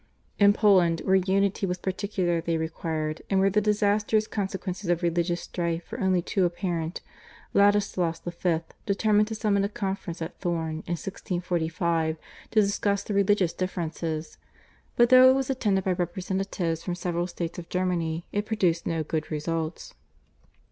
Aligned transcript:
In 0.39 0.51
Poland, 0.53 1.01
where 1.05 1.13
unity 1.15 1.67
was 1.67 1.77
particularly 1.77 2.57
required 2.57 3.21
and 3.29 3.39
where 3.39 3.51
the 3.51 3.61
disastrous 3.61 4.25
consequences 4.25 4.89
of 4.89 5.03
religious 5.03 5.41
strife 5.41 5.91
were 5.91 5.99
only 5.99 6.23
too 6.23 6.43
apparent, 6.43 7.01
Ladislaus 7.53 8.19
V. 8.19 8.61
determined 8.87 9.27
to 9.27 9.35
summon 9.35 9.63
a 9.63 9.69
conference 9.69 10.19
at 10.19 10.39
Thorn 10.39 10.77
in 10.87 10.95
1645 10.97 12.17
to 12.49 12.61
discuss 12.61 13.03
the 13.03 13.13
religious 13.13 13.53
differences, 13.53 14.39
but 14.95 15.09
though 15.09 15.29
it 15.29 15.35
was 15.35 15.51
attended 15.51 15.83
by 15.83 15.91
representatives 15.91 16.81
from 16.83 16.95
several 16.95 17.27
states 17.27 17.59
of 17.59 17.69
Germany 17.69 18.25
it 18.31 18.47
produced 18.47 18.87
no 18.87 19.03
good 19.03 19.29
results. 19.29 19.93